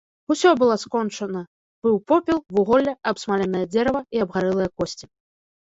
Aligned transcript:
Усё 0.35 0.49
было 0.61 0.77
скончана, 0.83 1.41
быў 1.87 1.99
попел, 2.11 2.39
вуголле, 2.57 2.97
абсмаленае 3.13 3.65
дзерава 3.75 4.01
і 4.19 4.25
абгарэлыя 4.27 4.69
косці. 4.81 5.05